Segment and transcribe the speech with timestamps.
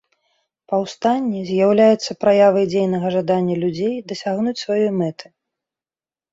[0.71, 5.35] Паўстанне з'яўляецца праявай дзейнага жадання людзей дасягнуць сваёй мэты.